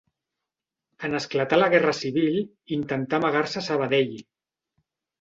En 1.07 1.17
esclatar 1.19 1.59
la 1.61 1.69
Guerra 1.75 1.95
Civil, 1.99 2.41
intentà 2.81 3.19
amagar-se 3.23 3.65
a 3.65 3.67
Sabadell. 3.71 4.15